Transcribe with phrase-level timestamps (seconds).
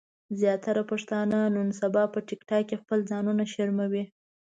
[0.39, 4.03] زياتره پښتانۀ نن سبا په ټک ټاک کې خپل ځانونه شرموي